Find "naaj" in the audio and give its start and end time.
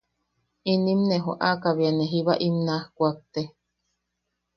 2.65-2.83